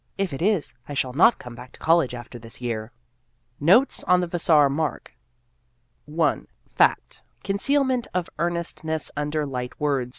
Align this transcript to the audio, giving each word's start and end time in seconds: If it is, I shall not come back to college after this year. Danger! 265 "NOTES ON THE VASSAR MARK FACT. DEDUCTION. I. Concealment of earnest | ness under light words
If 0.17 0.33
it 0.33 0.41
is, 0.41 0.73
I 0.89 0.95
shall 0.95 1.13
not 1.13 1.37
come 1.37 1.53
back 1.53 1.73
to 1.73 1.79
college 1.79 2.15
after 2.15 2.39
this 2.39 2.59
year. 2.59 2.91
Danger! 3.59 3.85
265 3.99 4.01
"NOTES 4.01 4.03
ON 4.05 4.19
THE 4.21 4.25
VASSAR 4.27 4.69
MARK 4.71 5.13
FACT. 6.75 7.09
DEDUCTION. 7.11 7.23
I. 7.23 7.41
Concealment 7.45 8.07
of 8.11 8.27
earnest 8.39 8.83
| 8.83 8.83
ness 8.83 9.11
under 9.15 9.45
light 9.45 9.79
words 9.79 10.09